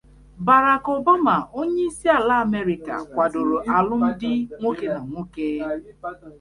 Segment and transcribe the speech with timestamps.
[0.45, 5.47] Barack Obama, onye isi ala Amerika kwadoro alum di nwoke na nwoke